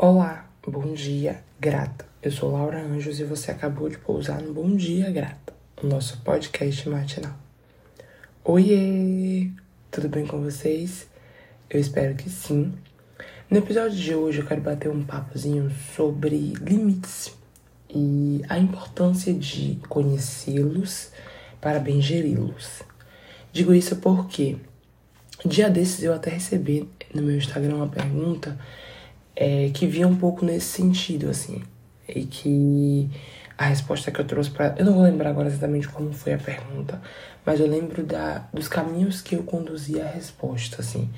Olá, 0.00 0.48
bom 0.64 0.94
dia, 0.94 1.42
grata. 1.58 2.06
Eu 2.22 2.30
sou 2.30 2.52
Laura 2.52 2.80
Anjos 2.80 3.18
e 3.18 3.24
você 3.24 3.50
acabou 3.50 3.88
de 3.88 3.98
pousar 3.98 4.40
no 4.40 4.54
Bom 4.54 4.76
Dia 4.76 5.10
Grata, 5.10 5.52
o 5.82 5.88
nosso 5.88 6.18
podcast 6.18 6.88
matinal. 6.88 7.34
Oiê! 8.44 9.50
Tudo 9.90 10.08
bem 10.08 10.24
com 10.24 10.40
vocês? 10.40 11.08
Eu 11.68 11.80
espero 11.80 12.14
que 12.14 12.30
sim. 12.30 12.72
No 13.50 13.58
episódio 13.58 13.96
de 13.96 14.14
hoje 14.14 14.38
eu 14.38 14.46
quero 14.46 14.60
bater 14.60 14.88
um 14.88 15.02
papozinho 15.02 15.68
sobre 15.96 16.54
limites 16.60 17.36
e 17.90 18.40
a 18.48 18.56
importância 18.56 19.34
de 19.34 19.80
conhecê-los 19.88 21.10
para 21.60 21.80
bem 21.80 22.00
geri-los. 22.00 22.84
Digo 23.52 23.74
isso 23.74 23.96
porque 23.96 24.58
dia 25.44 25.68
desses 25.68 26.04
eu 26.04 26.14
até 26.14 26.30
recebi 26.30 26.88
no 27.12 27.20
meu 27.20 27.36
Instagram 27.36 27.74
uma 27.74 27.88
pergunta 27.88 28.56
é, 29.40 29.70
que 29.72 29.86
vinha 29.86 30.08
um 30.08 30.16
pouco 30.16 30.44
nesse 30.44 30.66
sentido, 30.66 31.30
assim. 31.30 31.62
E 32.08 32.24
que 32.24 33.08
a 33.56 33.66
resposta 33.66 34.10
que 34.10 34.20
eu 34.20 34.24
trouxe 34.24 34.50
para. 34.50 34.74
Eu 34.76 34.84
não 34.84 34.94
vou 34.94 35.04
lembrar 35.04 35.30
agora 35.30 35.46
exatamente 35.46 35.88
como 35.88 36.12
foi 36.12 36.34
a 36.34 36.38
pergunta, 36.38 37.00
mas 37.46 37.60
eu 37.60 37.68
lembro 37.68 38.02
da, 38.02 38.48
dos 38.52 38.66
caminhos 38.66 39.22
que 39.22 39.36
eu 39.36 39.44
conduzi 39.44 40.00
a 40.00 40.06
resposta, 40.06 40.82
assim. 40.82 41.08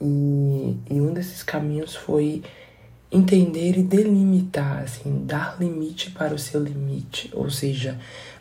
E, 0.00 0.76
e 0.90 1.00
um 1.00 1.12
desses 1.12 1.44
caminhos 1.44 1.94
foi 1.94 2.42
entender 3.12 3.78
e 3.78 3.82
delimitar, 3.84 4.82
assim, 4.82 5.24
dar 5.24 5.56
limite 5.60 6.10
para 6.10 6.34
o 6.34 6.38
seu 6.38 6.60
limite, 6.60 7.30
ou 7.32 7.50
seja, 7.50 7.96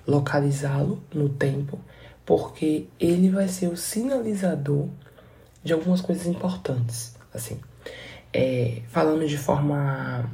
localizá-lo 0.07 1.03
no 1.13 1.29
tempo, 1.29 1.79
porque 2.25 2.87
ele 2.99 3.29
vai 3.29 3.47
ser 3.47 3.67
o 3.67 3.77
sinalizador 3.77 4.87
de 5.63 5.73
algumas 5.73 6.01
coisas 6.01 6.25
importantes, 6.25 7.15
assim 7.33 7.59
é, 8.33 8.81
falando 8.87 9.27
de 9.27 9.37
forma 9.37 10.29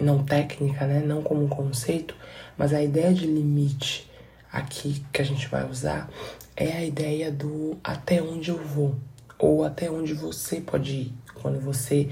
não 0.00 0.24
técnica, 0.24 0.86
né, 0.86 1.00
não 1.00 1.22
como 1.22 1.44
um 1.44 1.48
conceito, 1.48 2.14
mas 2.56 2.72
a 2.72 2.82
ideia 2.82 3.12
de 3.12 3.26
limite 3.26 4.10
aqui 4.52 5.04
que 5.12 5.20
a 5.20 5.24
gente 5.24 5.46
vai 5.48 5.68
usar 5.68 6.08
é 6.56 6.72
a 6.72 6.84
ideia 6.84 7.30
do 7.30 7.78
até 7.84 8.22
onde 8.22 8.50
eu 8.50 8.58
vou 8.58 8.96
ou 9.38 9.64
até 9.64 9.90
onde 9.90 10.12
você 10.12 10.60
pode 10.60 10.92
ir 10.92 11.14
quando 11.34 11.60
você 11.60 12.08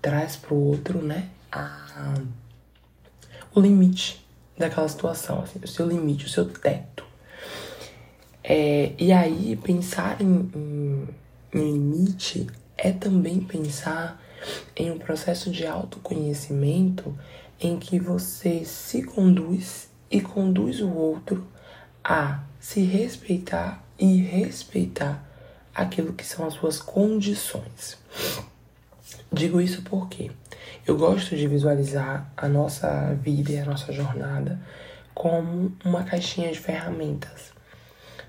traz 0.00 0.36
para 0.36 0.54
o 0.54 0.68
outro, 0.68 1.02
né, 1.02 1.28
a, 1.52 2.14
o 3.54 3.60
limite 3.60 4.24
daquela 4.56 4.88
situação, 4.88 5.42
assim, 5.42 5.58
o 5.62 5.68
seu 5.68 5.86
limite, 5.86 6.26
o 6.26 6.28
seu 6.28 6.46
teto. 6.46 7.04
É, 8.42 8.92
e 8.98 9.12
aí 9.12 9.58
pensar 9.62 10.20
em, 10.20 10.50
em, 10.54 11.08
em 11.52 11.72
limite 11.72 12.46
é 12.76 12.90
também 12.90 13.40
pensar 13.40 14.20
em 14.76 14.90
um 14.90 14.98
processo 14.98 15.50
de 15.50 15.66
autoconhecimento 15.66 17.16
em 17.60 17.78
que 17.78 17.98
você 17.98 18.64
se 18.64 19.02
conduz 19.02 19.90
e 20.10 20.20
conduz 20.20 20.80
o 20.80 20.90
outro 20.90 21.46
a 22.02 22.42
se 22.58 22.82
respeitar 22.82 23.84
e 23.98 24.22
respeitar 24.22 25.24
aquilo 25.74 26.12
que 26.12 26.26
são 26.26 26.46
as 26.46 26.54
suas 26.54 26.80
condições. 26.80 27.98
Digo 29.32 29.60
isso 29.60 29.82
porque 29.82 30.30
eu 30.86 30.96
gosto 30.96 31.36
de 31.36 31.46
visualizar 31.46 32.32
a 32.36 32.48
nossa 32.48 33.14
vida 33.14 33.52
e 33.52 33.58
a 33.58 33.64
nossa 33.64 33.92
jornada 33.92 34.60
como 35.14 35.72
uma 35.84 36.02
caixinha 36.02 36.50
de 36.50 36.58
ferramentas 36.58 37.52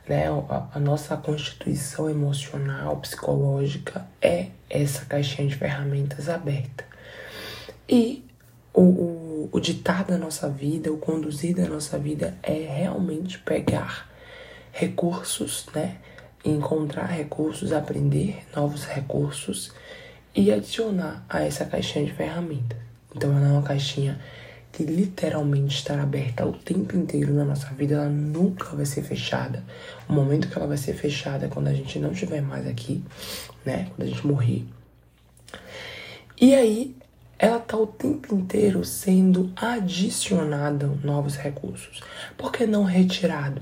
né? 0.08 0.28
A, 0.50 0.68
a 0.76 0.80
nossa 0.80 1.16
constituição 1.18 2.10
emocional, 2.10 2.98
psicológica 2.98 4.08
é 4.22 4.48
essa 4.70 5.06
caixinha 5.06 5.48
de 5.48 5.56
ferramentas 5.56 6.30
aberta. 6.30 6.86
E 7.88 8.26
o, 8.74 8.82
o, 8.82 9.50
o 9.52 9.60
ditar 9.60 10.04
da 10.04 10.18
nossa 10.18 10.50
vida, 10.50 10.92
o 10.92 10.98
conduzir 10.98 11.56
da 11.56 11.68
nossa 11.68 11.98
vida 11.98 12.38
é 12.42 12.54
realmente 12.54 13.40
pegar 13.40 14.10
recursos, 14.72 15.66
né? 15.74 15.98
Encontrar 16.44 17.06
recursos, 17.06 17.72
aprender 17.72 18.44
novos 18.56 18.86
recursos 18.86 19.72
e 20.34 20.52
adicionar 20.52 21.24
a 21.30 21.44
essa 21.44 21.66
caixinha 21.66 22.06
de 22.06 22.14
ferramentas. 22.14 22.78
Então 23.16 23.38
ela 23.38 23.48
é 23.48 23.52
uma 23.52 23.62
caixinha 23.62 24.20
que 24.72 24.84
literalmente 24.84 25.76
estará 25.76 26.04
aberta 26.04 26.46
o 26.46 26.54
tempo 26.54 26.96
inteiro 26.96 27.34
na 27.34 27.44
nossa 27.44 27.68
vida, 27.74 27.96
ela 27.96 28.10
nunca 28.10 28.76
vai 28.76 28.86
ser 28.86 29.04
fechada. 29.04 29.64
O 30.08 30.14
momento 30.14 30.48
que 30.48 30.58
ela 30.58 30.68
vai 30.68 30.78
ser 30.78 30.94
fechada 30.94 31.46
é 31.46 31.50
quando 31.50 31.68
a 31.68 31.74
gente 31.74 32.00
não 32.00 32.12
estiver 32.12 32.42
mais 32.42 32.66
aqui, 32.68 33.04
né? 33.66 33.88
Quando 33.90 34.08
a 34.08 34.12
gente 34.12 34.26
morrer. 34.26 34.66
E 36.40 36.56
aí, 36.56 36.96
ela 37.38 37.60
tá 37.60 37.76
o 37.76 37.88
tempo 37.88 38.34
inteiro 38.34 38.86
sendo 38.86 39.52
adicionada 39.56 40.88
novos 41.04 41.36
recursos. 41.36 42.02
Por 42.38 42.52
que 42.52 42.66
não 42.66 42.84
retirado? 42.84 43.62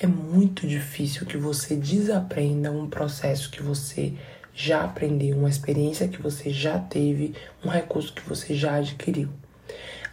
É 0.00 0.06
muito 0.06 0.66
difícil 0.66 1.26
que 1.26 1.36
você 1.36 1.76
desaprenda 1.76 2.70
um 2.70 2.88
processo 2.88 3.50
que 3.50 3.62
você 3.62 4.14
já 4.54 4.82
aprendeu, 4.82 5.36
uma 5.36 5.48
experiência 5.48 6.08
que 6.08 6.20
você 6.20 6.50
já 6.50 6.78
teve, 6.78 7.34
um 7.64 7.68
recurso 7.68 8.12
que 8.12 8.28
você 8.28 8.54
já 8.54 8.76
adquiriu. 8.76 9.28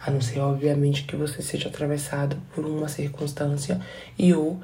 A 0.00 0.10
não 0.10 0.20
ser, 0.20 0.40
obviamente, 0.40 1.04
que 1.04 1.16
você 1.16 1.42
seja 1.42 1.68
atravessado 1.68 2.36
por 2.54 2.64
uma 2.64 2.88
circunstância 2.88 3.80
e 4.18 4.32
ou 4.32 4.60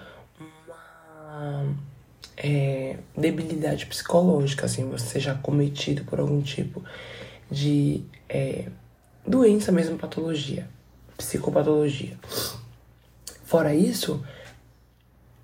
uma 1.29 1.75
é, 2.37 2.97
debilidade 3.17 3.87
psicológica, 3.87 4.67
assim, 4.67 4.89
você 4.89 5.07
seja 5.07 5.35
cometido 5.35 6.05
por 6.05 6.21
algum 6.21 6.41
tipo 6.43 6.83
de 7.51 8.03
é, 8.29 8.67
doença 9.27 9.71
mesmo, 9.73 9.99
patologia, 9.99 10.69
psicopatologia. 11.17 12.17
Fora 13.45 13.75
isso, 13.75 14.23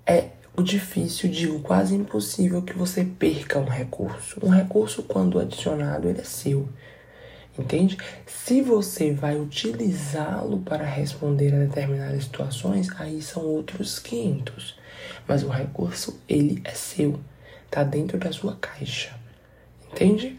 é 0.05 0.29
o 0.57 0.63
difícil, 0.63 1.29
digo, 1.29 1.59
quase 1.59 1.95
impossível 1.95 2.61
que 2.61 2.73
você 2.73 3.05
perca 3.05 3.59
um 3.59 3.65
recurso. 3.65 4.39
Um 4.43 4.49
recurso, 4.49 5.03
quando 5.03 5.39
adicionado, 5.39 6.09
ele 6.09 6.19
é 6.19 6.23
seu. 6.23 6.67
Entende? 7.59 7.97
Se 8.25 8.61
você 8.61 9.11
vai 9.11 9.37
utilizá-lo 9.37 10.59
para 10.59 10.85
responder 10.85 11.53
a 11.53 11.59
determinadas 11.59 12.23
situações, 12.23 12.87
aí 12.97 13.21
são 13.21 13.43
outros 13.43 13.99
500. 13.99 14.79
Mas 15.27 15.43
o 15.43 15.49
recurso, 15.49 16.21
ele 16.27 16.61
é 16.63 16.71
seu. 16.71 17.19
Tá 17.69 17.83
dentro 17.83 18.17
da 18.17 18.31
sua 18.31 18.55
caixa. 18.55 19.13
Entende? 19.91 20.37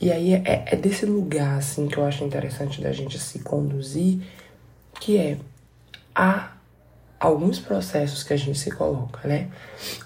E 0.00 0.12
aí 0.12 0.34
é, 0.34 0.64
é 0.66 0.76
desse 0.76 1.04
lugar, 1.04 1.58
assim, 1.58 1.88
que 1.88 1.96
eu 1.96 2.04
acho 2.04 2.22
interessante 2.22 2.80
da 2.80 2.92
gente 2.92 3.18
se 3.18 3.40
conduzir, 3.40 4.20
que 5.00 5.18
é 5.18 5.38
há 6.14 6.52
alguns 7.18 7.58
processos 7.58 8.22
que 8.22 8.32
a 8.32 8.36
gente 8.36 8.58
se 8.58 8.70
coloca, 8.70 9.26
né? 9.26 9.50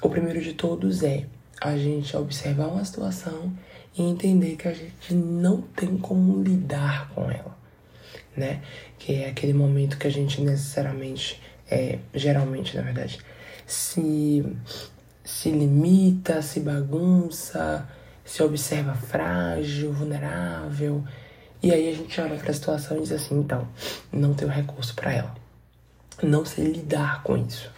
O 0.01 0.09
primeiro 0.09 0.41
de 0.41 0.55
todos 0.55 1.03
é 1.03 1.27
a 1.61 1.77
gente 1.77 2.17
observar 2.17 2.69
uma 2.69 2.85
situação 2.85 3.53
e 3.97 4.03
entender 4.03 4.57
que 4.57 4.69
a 4.69 4.73
gente 4.73 5.15
não 5.15 5.63
tem 5.63 5.97
como 5.97 6.43
lidar 6.43 7.11
com 7.11 7.31
ela, 7.31 7.57
né? 8.37 8.63
Que 8.99 9.15
é 9.15 9.31
aquele 9.31 9.53
momento 9.53 9.99
que 9.99 10.07
a 10.07 10.11
gente 10.11 10.41
necessariamente, 10.41 11.43
é, 11.71 11.99
geralmente, 12.15 12.77
na 12.77 12.83
verdade, 12.83 13.19
se, 13.67 14.45
se 15.25 15.51
limita, 15.51 16.43
se 16.43 16.61
bagunça, 16.61 17.89
se 18.25 18.43
observa 18.43 18.95
frágil, 18.95 19.93
vulnerável. 19.93 21.05
E 21.61 21.73
aí 21.73 21.89
a 21.93 21.97
gente 21.97 22.21
olha 22.21 22.37
para 22.37 22.51
a 22.51 22.55
situação 22.55 22.99
e 22.99 23.01
diz 23.01 23.13
assim, 23.13 23.41
então, 23.41 23.67
não 24.13 24.33
tenho 24.33 24.51
recurso 24.51 24.95
para 24.95 25.13
ela. 25.13 25.35
Não 26.23 26.45
sei 26.45 26.67
lidar 26.67 27.23
com 27.25 27.37
isso. 27.37 27.71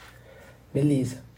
Beleza 0.72 1.29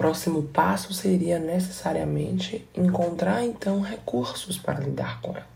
Próximo 0.00 0.44
passo 0.44 0.94
seria 0.94 1.38
necessariamente 1.38 2.66
encontrar 2.74 3.44
então 3.44 3.82
recursos 3.82 4.56
para 4.56 4.80
lidar 4.80 5.20
com 5.20 5.32
ela. 5.32 5.46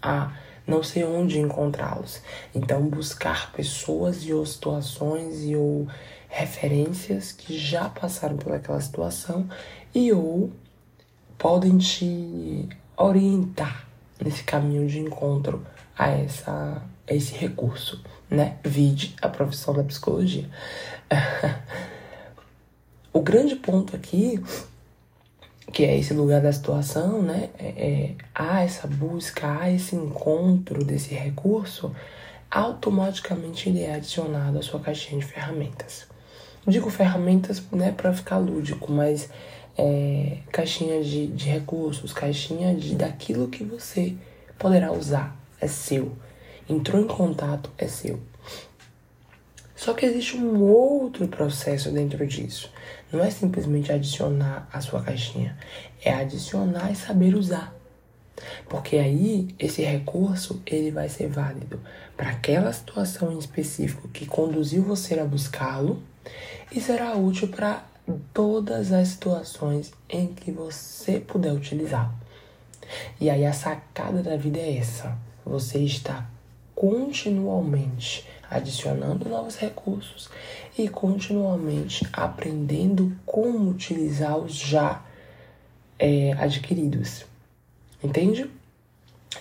Ah, 0.00 0.32
não 0.66 0.82
sei 0.82 1.04
onde 1.04 1.38
encontrá-los. 1.38 2.22
Então 2.54 2.88
buscar 2.88 3.52
pessoas 3.52 4.24
e 4.24 4.32
ou 4.32 4.46
situações 4.46 5.44
e 5.44 5.54
ou 5.54 5.86
referências 6.26 7.32
que 7.32 7.58
já 7.58 7.86
passaram 7.90 8.38
por 8.38 8.54
aquela 8.54 8.80
situação 8.80 9.46
e 9.94 10.10
ou 10.10 10.50
podem 11.36 11.76
te 11.76 12.66
orientar 12.96 13.86
nesse 14.18 14.42
caminho 14.42 14.88
de 14.88 15.00
encontro 15.00 15.66
a 15.98 16.08
essa 16.08 16.82
a 17.06 17.12
esse 17.14 17.34
recurso, 17.34 18.02
né? 18.30 18.56
Vide 18.64 19.14
a 19.20 19.28
profissão 19.28 19.74
da 19.74 19.84
psicologia. 19.84 20.48
O 23.16 23.22
grande 23.22 23.56
ponto 23.56 23.96
aqui, 23.96 24.38
que 25.72 25.82
é 25.86 25.98
esse 25.98 26.12
lugar 26.12 26.42
da 26.42 26.52
situação, 26.52 27.22
né? 27.22 27.48
É, 27.58 27.64
é, 27.64 28.14
há 28.34 28.60
essa 28.60 28.86
busca, 28.86 29.58
há 29.58 29.70
esse 29.70 29.96
encontro 29.96 30.84
desse 30.84 31.14
recurso, 31.14 31.96
automaticamente 32.50 33.70
ele 33.70 33.80
é 33.80 33.94
adicionado 33.94 34.58
à 34.58 34.62
sua 34.62 34.80
caixinha 34.80 35.18
de 35.18 35.24
ferramentas. 35.24 36.06
Digo 36.66 36.90
ferramentas 36.90 37.62
né, 37.72 37.90
para 37.90 38.12
ficar 38.12 38.36
lúdico, 38.36 38.92
mas 38.92 39.30
é, 39.78 40.36
caixinha 40.52 41.02
de, 41.02 41.26
de 41.28 41.48
recursos, 41.48 42.12
caixinha 42.12 42.74
de, 42.74 42.96
daquilo 42.96 43.48
que 43.48 43.64
você 43.64 44.14
poderá 44.58 44.92
usar, 44.92 45.34
é 45.58 45.66
seu. 45.66 46.12
entrou 46.68 47.00
em 47.00 47.06
contato, 47.06 47.70
é 47.78 47.86
seu. 47.86 48.20
Só 49.76 49.92
que 49.92 50.06
existe 50.06 50.38
um 50.38 50.62
outro 50.62 51.28
processo 51.28 51.90
dentro 51.90 52.26
disso. 52.26 52.72
Não 53.12 53.22
é 53.22 53.30
simplesmente 53.30 53.92
adicionar 53.92 54.66
a 54.72 54.80
sua 54.80 55.02
caixinha, 55.02 55.56
é 56.02 56.12
adicionar 56.12 56.90
e 56.90 56.96
saber 56.96 57.36
usar. 57.36 57.74
Porque 58.68 58.96
aí 58.96 59.48
esse 59.58 59.82
recurso 59.82 60.62
ele 60.66 60.90
vai 60.90 61.08
ser 61.08 61.28
válido 61.28 61.80
para 62.16 62.30
aquela 62.30 62.72
situação 62.72 63.32
em 63.32 63.38
específico 63.38 64.08
que 64.08 64.26
conduziu 64.26 64.82
você 64.82 65.18
a 65.20 65.24
buscá-lo 65.24 66.02
e 66.72 66.80
será 66.80 67.14
útil 67.14 67.48
para 67.48 67.84
todas 68.32 68.92
as 68.92 69.08
situações 69.08 69.92
em 70.08 70.28
que 70.28 70.50
você 70.50 71.20
puder 71.20 71.52
utilizá-lo. 71.52 72.14
E 73.20 73.28
aí 73.28 73.44
a 73.44 73.52
sacada 73.52 74.22
da 74.22 74.36
vida 74.36 74.58
é 74.58 74.78
essa: 74.78 75.16
você 75.44 75.78
está 75.78 76.26
continuamente 76.76 78.28
adicionando 78.50 79.28
novos 79.28 79.56
recursos 79.56 80.28
e 80.78 80.88
continuamente 80.88 82.06
aprendendo 82.12 83.16
como 83.24 83.70
utilizar 83.70 84.36
os 84.36 84.52
já 84.52 85.02
é, 85.98 86.32
adquiridos. 86.34 87.24
Entende? 88.04 88.50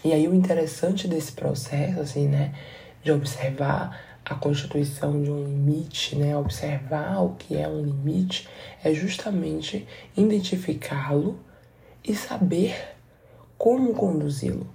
E 0.04 0.14
aí 0.14 0.28
o 0.28 0.34
interessante 0.34 1.10
desse 1.10 1.34
processo, 1.34 2.00
assim, 2.00 2.28
né, 2.28 2.56
de 3.04 3.12
observar 3.12 4.00
a 4.24 4.34
constituição 4.34 5.22
de 5.22 5.30
um 5.30 5.44
limite, 5.44 6.16
né, 6.16 6.36
observar 6.38 7.20
o 7.20 7.36
que 7.36 7.58
é 7.58 7.68
um 7.68 7.82
limite, 7.82 8.48
é 8.82 8.94
justamente 8.94 9.86
identificá-lo 10.16 11.38
e 12.02 12.16
saber 12.16 12.96
como 13.58 13.94
conduzi-lo. 13.94 14.68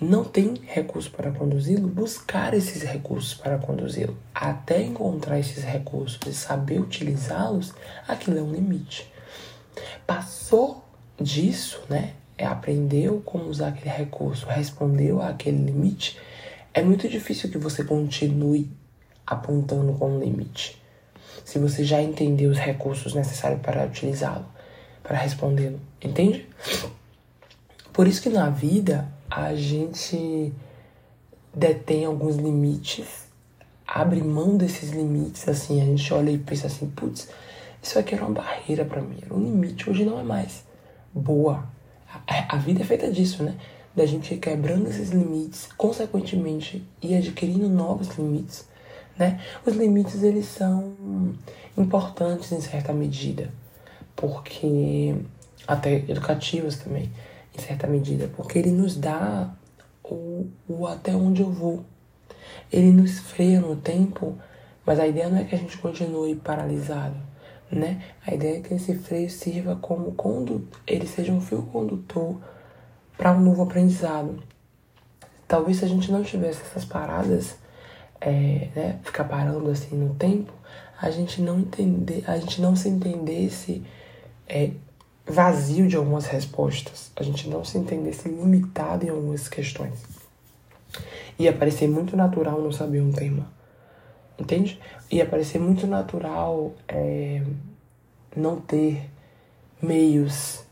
Não 0.00 0.22
tem 0.22 0.54
recurso 0.64 1.10
para 1.10 1.32
conduzi-lo, 1.32 1.88
buscar 1.88 2.54
esses 2.54 2.82
recursos 2.82 3.34
para 3.34 3.58
conduzi-lo. 3.58 4.16
Até 4.32 4.82
encontrar 4.82 5.40
esses 5.40 5.64
recursos 5.64 6.20
e 6.26 6.32
saber 6.32 6.80
utilizá-los, 6.80 7.74
aquilo 8.06 8.38
é 8.38 8.42
um 8.42 8.52
limite. 8.52 9.12
Passou 10.06 10.84
disso, 11.20 11.80
né? 11.88 12.14
É 12.36 12.46
aprendeu 12.46 13.20
como 13.24 13.46
usar 13.46 13.68
aquele 13.68 13.90
recurso, 13.90 14.46
respondeu 14.46 15.20
àquele 15.20 15.58
limite, 15.64 16.16
é 16.72 16.80
muito 16.80 17.08
difícil 17.08 17.50
que 17.50 17.58
você 17.58 17.82
continue 17.82 18.70
apontando 19.26 19.92
como 19.94 20.20
limite. 20.20 20.80
Se 21.44 21.58
você 21.58 21.82
já 21.82 22.00
entendeu 22.00 22.50
os 22.50 22.58
recursos 22.58 23.14
necessários 23.14 23.60
para 23.60 23.84
utilizá-lo, 23.84 24.46
para 25.02 25.16
respondê-lo, 25.16 25.80
entende? 26.00 26.46
Por 27.92 28.06
isso 28.06 28.22
que 28.22 28.28
na 28.28 28.48
vida 28.48 29.08
a 29.30 29.54
gente 29.54 30.52
detém 31.54 32.04
alguns 32.04 32.36
limites, 32.36 33.28
abre 33.86 34.22
mão 34.22 34.56
desses 34.56 34.90
limites, 34.90 35.48
assim, 35.48 35.80
a 35.80 35.84
gente 35.84 36.12
olha 36.12 36.30
e 36.30 36.38
pensa 36.38 36.66
assim, 36.66 36.88
putz, 36.90 37.28
isso 37.82 37.98
aqui 37.98 38.14
era 38.14 38.24
uma 38.24 38.34
barreira 38.34 38.84
para 38.84 39.00
mim, 39.00 39.18
era 39.22 39.34
um 39.34 39.42
limite, 39.42 39.88
hoje 39.88 40.04
não 40.04 40.18
é 40.18 40.22
mais. 40.22 40.64
Boa. 41.12 41.64
A, 42.26 42.56
a 42.56 42.58
vida 42.58 42.82
é 42.82 42.84
feita 42.84 43.10
disso, 43.10 43.42
né? 43.42 43.54
Da 43.94 44.06
gente 44.06 44.34
ir 44.34 44.38
quebrando 44.38 44.88
esses 44.88 45.10
limites, 45.10 45.68
consequentemente, 45.76 46.86
e 47.02 47.14
adquirindo 47.14 47.68
novos 47.68 48.08
limites, 48.16 48.66
né? 49.18 49.40
Os 49.64 49.74
limites, 49.74 50.22
eles 50.22 50.46
são 50.46 50.94
importantes 51.76 52.52
em 52.52 52.60
certa 52.60 52.92
medida, 52.92 53.50
porque 54.14 55.14
até 55.66 55.96
educativos 56.08 56.76
também 56.76 57.10
em 57.58 57.62
certa 57.62 57.86
medida, 57.86 58.30
porque 58.36 58.58
ele 58.58 58.70
nos 58.70 58.96
dá 58.96 59.52
o, 60.04 60.46
o 60.68 60.86
até 60.86 61.14
onde 61.14 61.42
eu 61.42 61.50
vou. 61.50 61.84
Ele 62.72 62.90
nos 62.90 63.18
freia 63.18 63.60
no 63.60 63.76
tempo, 63.76 64.38
mas 64.84 64.98
a 64.98 65.06
ideia 65.06 65.28
não 65.28 65.38
é 65.38 65.44
que 65.44 65.54
a 65.54 65.58
gente 65.58 65.76
continue 65.78 66.34
paralisado, 66.36 67.16
né? 67.70 68.02
A 68.26 68.34
ideia 68.34 68.58
é 68.58 68.60
que 68.60 68.74
esse 68.74 68.94
freio 68.94 69.28
sirva 69.28 69.76
como 69.76 70.12
condutor, 70.12 70.80
ele 70.86 71.06
seja 71.06 71.32
um 71.32 71.40
fio 71.40 71.62
condutor 71.62 72.40
para 73.16 73.32
um 73.32 73.40
novo 73.40 73.62
aprendizado. 73.62 74.42
Talvez 75.46 75.78
se 75.78 75.84
a 75.84 75.88
gente 75.88 76.10
não 76.12 76.22
tivesse 76.22 76.62
essas 76.62 76.84
paradas, 76.84 77.56
é, 78.20 78.68
né, 78.74 79.00
ficar 79.02 79.24
parando 79.24 79.70
assim 79.70 79.96
no 79.96 80.14
tempo, 80.14 80.52
a 81.00 81.10
gente 81.10 81.40
não 81.40 81.60
entender, 81.60 82.24
a 82.26 82.36
gente 82.38 82.60
não 82.60 82.74
se 82.74 82.88
entendesse 82.88 83.82
é, 84.46 84.70
vazio 85.28 85.86
de 85.86 85.96
algumas 85.96 86.26
respostas, 86.26 87.10
a 87.14 87.22
gente 87.22 87.48
não 87.48 87.64
se 87.64 87.76
entendesse 87.76 88.28
limitado 88.28 89.04
em 89.04 89.10
algumas 89.10 89.48
questões. 89.48 90.02
Ia 91.38 91.52
parecer 91.52 91.86
muito 91.86 92.16
natural 92.16 92.60
não 92.60 92.72
saber 92.72 93.00
um 93.00 93.12
tema, 93.12 93.46
entende? 94.38 94.80
Ia 95.10 95.26
parecer 95.26 95.58
muito 95.58 95.86
natural 95.86 96.72
é, 96.88 97.42
não 98.34 98.60
ter 98.60 99.08
meios 99.80 100.64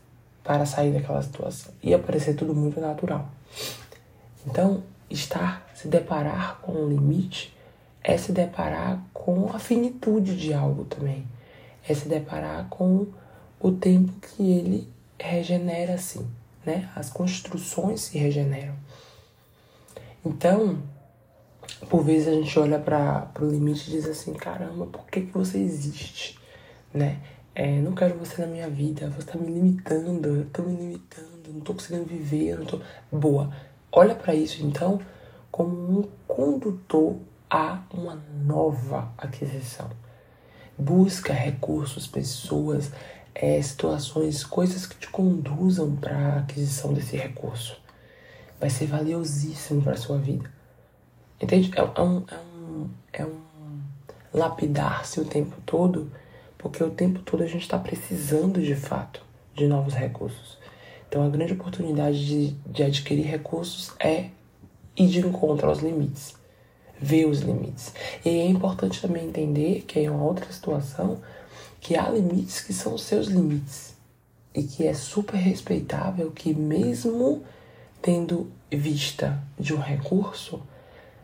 para 0.43 0.65
sair 0.65 0.91
daquela 0.91 1.21
situação. 1.21 1.71
Ia 1.83 1.99
parecer 1.99 2.33
tudo 2.35 2.53
muito 2.53 2.81
natural. 2.81 3.29
Então, 4.45 4.83
estar, 5.09 5.69
se 5.75 5.87
deparar 5.87 6.59
com 6.61 6.71
um 6.71 6.89
limite 6.89 7.55
é 8.03 8.17
se 8.17 8.31
deparar 8.31 9.01
com 9.13 9.49
a 9.53 9.59
finitude 9.59 10.37
de 10.37 10.53
algo 10.53 10.85
também. 10.85 11.25
É 11.87 11.93
se 11.93 12.07
deparar 12.07 12.67
com 12.69 13.07
o 13.59 13.71
tempo 13.71 14.11
que 14.19 14.51
ele 14.51 14.87
regenera 15.19 15.93
assim, 15.93 16.27
né? 16.65 16.89
As 16.95 17.09
construções 17.09 18.01
se 18.01 18.17
regeneram. 18.17 18.75
Então, 20.25 20.81
por 21.89 22.03
vezes 22.03 22.27
a 22.27 22.31
gente 22.31 22.59
olha 22.59 22.79
para 22.79 23.31
o 23.39 23.45
limite 23.45 23.89
e 23.89 23.91
diz 23.91 24.05
assim, 24.05 24.33
caramba, 24.33 24.85
por 24.85 25.05
que, 25.07 25.21
que 25.21 25.31
você 25.31 25.57
existe, 25.57 26.39
né? 26.93 27.19
É, 27.55 27.79
não 27.81 27.95
quero 27.95 28.19
você 28.19 28.39
na 28.41 28.47
minha 28.47 28.69
vida, 28.69 29.09
você 29.09 29.25
tá 29.31 29.37
me 29.37 29.51
limitando, 29.51 30.27
eu 30.27 30.45
tô 30.45 30.61
me 30.61 30.75
limitando, 30.75 31.51
não 31.51 31.61
tô 31.61 31.73
conseguindo 31.73 32.05
viver, 32.05 32.49
eu 32.49 32.59
não 32.59 32.65
tô... 32.65 32.79
Boa, 33.11 33.51
olha 33.91 34.13
para 34.13 34.35
isso 34.35 34.63
então 34.63 34.99
como 35.51 36.01
um 36.01 36.07
condutor 36.27 37.15
a 37.49 37.81
uma 37.91 38.21
nova 38.45 39.11
aquisição. 39.17 39.89
Busca 40.77 41.33
recursos, 41.33 42.05
pessoas, 42.05 42.91
é, 43.39 43.61
situações, 43.61 44.43
coisas 44.43 44.87
que 44.87 44.95
te 44.95 45.07
conduzam 45.09 45.95
para 45.95 46.17
a 46.17 46.39
aquisição 46.39 46.91
desse 46.91 47.15
recurso. 47.15 47.79
Vai 48.59 48.71
ser 48.71 48.87
valiosíssimo 48.87 49.83
para 49.83 49.95
sua 49.95 50.17
vida. 50.17 50.51
Entende? 51.39 51.71
É, 51.75 51.81
é, 51.81 52.01
um, 52.01 52.23
é 52.27 52.35
um, 52.35 52.89
é 53.13 53.25
um 53.25 53.39
lapidar-se 54.33 55.19
o 55.19 55.25
tempo 55.25 55.55
todo, 55.67 56.11
porque 56.57 56.83
o 56.83 56.89
tempo 56.89 57.19
todo 57.19 57.43
a 57.43 57.47
gente 57.47 57.61
está 57.61 57.77
precisando 57.77 58.59
de 58.59 58.75
fato 58.75 59.21
de 59.53 59.67
novos 59.67 59.93
recursos. 59.93 60.57
Então 61.07 61.23
a 61.23 61.29
grande 61.29 61.53
oportunidade 61.53 62.25
de, 62.25 62.47
de 62.65 62.83
adquirir 62.83 63.27
recursos 63.27 63.93
é 63.99 64.31
ir 64.95 65.07
de 65.07 65.19
encontro 65.19 65.69
aos 65.69 65.79
limites, 65.79 66.33
ver 66.99 67.25
os 67.25 67.41
limites. 67.41 67.93
E 68.25 68.29
é 68.29 68.47
importante 68.47 68.99
também 68.99 69.27
entender 69.27 69.83
que 69.87 69.99
é 69.99 70.09
uma 70.09 70.23
outra 70.23 70.51
situação 70.51 71.21
que 71.79 71.95
há 71.95 72.09
limites 72.09 72.61
que 72.61 72.73
são 72.73 72.97
seus 72.97 73.27
limites 73.27 73.95
e 74.53 74.63
que 74.63 74.87
é 74.87 74.93
super 74.93 75.37
respeitável 75.37 76.31
que 76.31 76.53
mesmo 76.53 77.43
tendo 78.01 78.51
vista 78.71 79.41
de 79.59 79.73
um 79.73 79.79
recurso, 79.79 80.61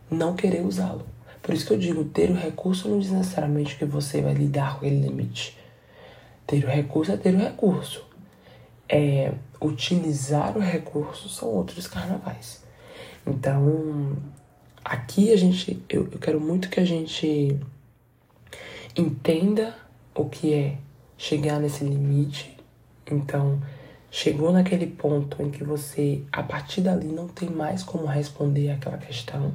não 0.10 0.36
querer 0.36 0.66
usá-lo. 0.66 1.06
Por 1.42 1.54
isso 1.54 1.66
que 1.66 1.74
eu 1.74 1.78
digo, 1.78 2.06
ter 2.06 2.30
o 2.30 2.36
recurso 2.36 2.88
não 2.88 3.00
diz 3.00 3.12
necessariamente 3.12 3.76
que 3.76 3.86
você 3.86 4.22
vai 4.22 4.34
lidar 4.34 4.72
com 4.72 4.86
aquele 4.86 5.02
limite. 5.02 5.58
Ter 6.48 6.64
o 6.64 6.68
recurso 6.68 7.12
é 7.12 7.18
ter 7.18 7.36
o 7.36 7.40
recurso. 7.40 8.06
É, 8.88 9.34
utilizar 9.62 10.58
o 10.58 10.62
recurso 10.62 11.28
são 11.28 11.50
outros 11.50 11.88
carnavais. 11.88 12.64
Então, 13.26 14.16
aqui 14.84 15.32
a 15.32 15.38
gente, 15.38 15.82
eu, 15.90 16.08
eu 16.12 16.20
quero 16.20 16.40
muito 16.40 16.70
que 16.70 16.80
a 16.80 16.86
gente 16.86 17.60
entenda 18.96 19.76
o 20.16 20.26
que 20.26 20.54
é 20.54 20.78
chegar 21.18 21.60
nesse 21.60 21.84
limite. 21.84 22.58
Então, 23.10 23.62
chegou 24.12 24.52
naquele 24.52 24.88
ponto 24.88 25.42
em 25.42 25.50
que 25.50 25.64
você, 25.64 26.24
a 26.32 26.44
partir 26.44 26.82
dali, 26.82 27.08
não 27.08 27.28
tem 27.28 27.50
mais 27.50 27.84
como 27.84 28.06
responder 28.06 28.72
aquela 28.72 28.98
questão. 28.98 29.54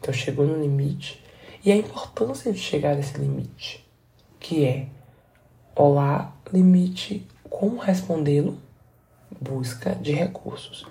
Então, 0.00 0.12
chegou 0.12 0.46
no 0.46 0.60
limite. 0.60 1.22
E 1.64 1.72
a 1.72 1.76
importância 1.76 2.52
de 2.52 2.58
chegar 2.58 2.94
nesse 2.94 3.18
limite, 3.18 3.86
que 4.38 4.64
é: 4.64 4.88
olá, 5.74 6.32
limite, 6.52 7.26
como 7.48 7.78
respondê-lo? 7.78 8.58
Busca 9.40 9.94
de 9.94 10.12
recursos. 10.12 10.86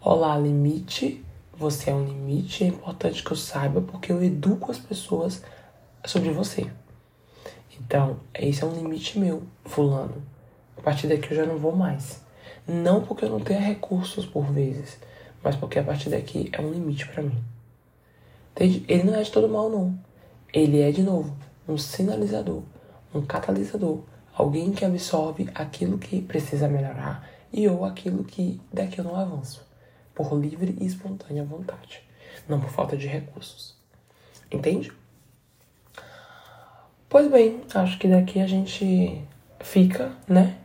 Olá, 0.00 0.38
limite, 0.38 1.24
você 1.56 1.90
é 1.90 1.94
um 1.94 2.04
limite, 2.04 2.64
é 2.64 2.68
importante 2.68 3.22
que 3.22 3.30
eu 3.30 3.36
saiba 3.36 3.80
porque 3.80 4.10
eu 4.10 4.22
educo 4.22 4.70
as 4.70 4.78
pessoas 4.78 5.42
sobre 6.04 6.30
você. 6.30 6.70
Então, 7.80 8.20
esse 8.34 8.62
é 8.62 8.66
um 8.66 8.74
limite 8.74 9.18
meu, 9.18 9.42
fulano. 9.64 10.22
A 10.76 10.80
partir 10.80 11.06
daqui 11.06 11.32
eu 11.32 11.36
já 11.36 11.46
não 11.46 11.58
vou 11.58 11.74
mais. 11.74 12.22
Não 12.66 13.02
porque 13.02 13.24
eu 13.24 13.30
não 13.30 13.40
tenha 13.40 13.60
recursos 13.60 14.26
por 14.26 14.44
vezes, 14.46 14.98
mas 15.42 15.56
porque 15.56 15.78
a 15.78 15.84
partir 15.84 16.10
daqui 16.10 16.50
é 16.52 16.60
um 16.60 16.70
limite 16.70 17.06
para 17.08 17.22
mim. 17.22 17.42
Entende? 18.52 18.84
Ele 18.88 19.04
não 19.04 19.14
é 19.14 19.22
de 19.22 19.30
todo 19.30 19.48
mal, 19.48 19.68
não. 19.68 19.98
Ele 20.52 20.80
é, 20.80 20.90
de 20.90 21.02
novo, 21.02 21.36
um 21.68 21.76
sinalizador, 21.76 22.62
um 23.12 23.20
catalisador, 23.22 24.00
alguém 24.32 24.72
que 24.72 24.84
absorve 24.84 25.48
aquilo 25.54 25.98
que 25.98 26.22
precisa 26.22 26.68
melhorar 26.68 27.28
e 27.52 27.68
ou 27.68 27.84
aquilo 27.84 28.24
que 28.24 28.60
daqui 28.72 28.98
eu 28.98 29.04
não 29.04 29.16
avanço, 29.16 29.66
por 30.14 30.32
livre 30.34 30.76
e 30.80 30.86
espontânea 30.86 31.44
vontade, 31.44 32.02
não 32.48 32.60
por 32.60 32.70
falta 32.70 32.96
de 32.96 33.06
recursos. 33.06 33.76
Entende? 34.50 34.92
Pois 37.14 37.30
bem, 37.30 37.60
acho 37.72 37.96
que 37.96 38.08
daqui 38.08 38.40
a 38.40 38.46
gente 38.48 39.22
fica, 39.60 40.10
né? 40.26 40.56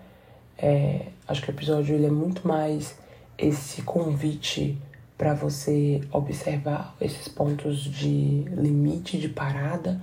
É, 0.58 1.06
acho 1.28 1.44
que 1.44 1.52
o 1.52 1.54
episódio 1.54 1.94
ele 1.94 2.08
é 2.08 2.10
muito 2.10 2.48
mais 2.48 2.98
esse 3.38 3.84
convite 3.84 4.76
para 5.16 5.36
você 5.36 6.02
observar 6.12 6.96
esses 7.00 7.28
pontos 7.28 7.84
de 7.84 8.46
limite, 8.48 9.20
de 9.20 9.30
parada, 9.30 10.02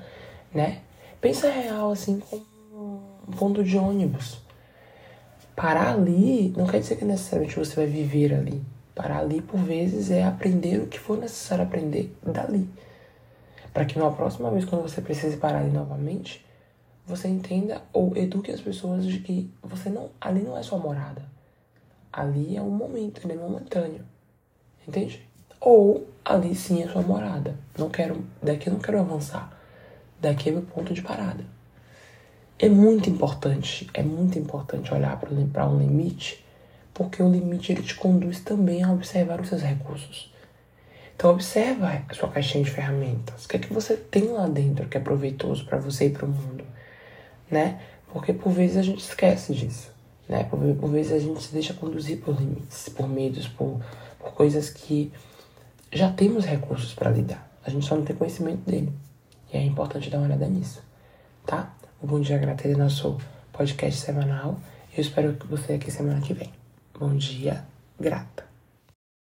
né? 0.54 0.82
Pensa 1.20 1.50
real 1.50 1.90
assim 1.90 2.20
como 2.20 2.46
um 3.26 3.32
ponto 3.32 3.64
de 3.64 3.76
ônibus. 3.76 4.40
Parar 5.56 5.94
ali 5.94 6.54
não 6.56 6.64
quer 6.64 6.78
dizer 6.78 6.94
que 6.94 7.04
necessariamente 7.04 7.58
você 7.58 7.74
vai 7.74 7.86
viver 7.86 8.32
ali. 8.32 8.62
Parar 8.94 9.18
ali, 9.18 9.42
por 9.42 9.58
vezes, 9.58 10.12
é 10.12 10.22
aprender 10.22 10.78
o 10.78 10.86
que 10.86 11.00
for 11.00 11.18
necessário 11.18 11.64
aprender 11.64 12.16
dali. 12.24 12.68
Para 13.76 13.84
que 13.84 13.98
na 13.98 14.10
próxima 14.10 14.50
vez, 14.50 14.64
quando 14.64 14.80
você 14.80 15.02
precise 15.02 15.36
parar 15.36 15.58
ali 15.58 15.70
novamente, 15.70 16.42
você 17.06 17.28
entenda 17.28 17.82
ou 17.92 18.16
eduque 18.16 18.50
as 18.50 18.58
pessoas 18.58 19.04
de 19.04 19.18
que 19.18 19.52
você 19.62 19.90
não, 19.90 20.08
ali 20.18 20.40
não 20.40 20.56
é 20.56 20.62
sua 20.62 20.78
morada. 20.78 21.22
Ali 22.10 22.56
é 22.56 22.62
um 22.62 22.70
momento, 22.70 23.20
ele 23.22 23.34
é 23.34 23.36
momentâneo. 23.36 24.02
Entende? 24.88 25.28
Ou 25.60 26.08
ali 26.24 26.54
sim 26.54 26.82
é 26.82 26.88
sua 26.88 27.02
morada. 27.02 27.54
Não 27.76 27.90
quero, 27.90 28.24
daqui 28.42 28.70
eu 28.70 28.72
não 28.72 28.80
quero 28.80 28.98
avançar. 28.98 29.54
Daqui 30.18 30.48
é 30.48 30.52
meu 30.52 30.62
ponto 30.62 30.94
de 30.94 31.02
parada. 31.02 31.44
É 32.58 32.70
muito 32.70 33.10
importante, 33.10 33.90
é 33.92 34.02
muito 34.02 34.38
importante 34.38 34.94
olhar 34.94 35.20
para 35.52 35.68
um 35.68 35.78
limite, 35.78 36.42
porque 36.94 37.22
o 37.22 37.30
limite 37.30 37.72
ele 37.72 37.82
te 37.82 37.94
conduz 37.94 38.40
também 38.40 38.82
a 38.82 38.90
observar 38.90 39.38
os 39.38 39.48
seus 39.48 39.60
recursos. 39.60 40.34
Então 41.16 41.30
observa 41.30 42.04
a 42.08 42.14
sua 42.14 42.28
caixinha 42.28 42.62
de 42.62 42.70
ferramentas. 42.70 43.44
O 43.44 43.48
que 43.48 43.56
é 43.56 43.58
que 43.58 43.72
você 43.72 43.96
tem 43.96 44.28
lá 44.28 44.46
dentro 44.46 44.86
que 44.86 44.96
é 44.96 45.00
proveitoso 45.00 45.64
para 45.64 45.78
você 45.78 46.06
e 46.06 46.10
para 46.10 46.26
o 46.26 46.28
mundo, 46.28 46.64
né? 47.50 47.80
Porque 48.12 48.32
por 48.32 48.52
vezes 48.52 48.76
a 48.76 48.82
gente 48.82 49.00
esquece 49.00 49.54
disso, 49.54 49.90
né? 50.28 50.44
Por, 50.44 50.58
por 50.76 50.90
vezes 50.90 51.12
a 51.12 51.18
gente 51.18 51.42
se 51.42 51.52
deixa 51.52 51.74
conduzir 51.74 52.18
por 52.20 52.38
limites, 52.38 52.88
por 52.90 53.08
medos, 53.08 53.48
por 53.48 53.80
por 54.26 54.34
coisas 54.34 54.70
que 54.70 55.12
já 55.92 56.10
temos 56.10 56.44
recursos 56.44 56.92
para 56.92 57.10
lidar. 57.10 57.48
A 57.64 57.70
gente 57.70 57.86
só 57.86 57.94
não 57.94 58.04
tem 58.04 58.16
conhecimento 58.16 58.68
dele. 58.68 58.92
E 59.52 59.56
é 59.56 59.62
importante 59.62 60.10
dar 60.10 60.18
uma 60.18 60.26
olhada 60.26 60.46
nisso, 60.46 60.82
tá? 61.46 61.72
O 62.02 62.06
Bom 62.06 62.20
Dia 62.20 62.38
Grata 62.38 62.66
é 62.66 62.74
nosso 62.74 63.18
podcast 63.52 64.00
semanal. 64.00 64.58
Eu 64.96 65.00
espero 65.00 65.34
que 65.34 65.46
você 65.46 65.74
aqui 65.74 65.90
semana 65.90 66.20
que 66.20 66.34
vem. 66.34 66.52
Bom 66.98 67.14
dia, 67.14 67.64
grata. 67.98 68.45